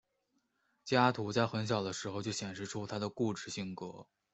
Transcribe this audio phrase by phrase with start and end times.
[0.83, 4.07] 加图在很小的时候就显示出他的固执性格。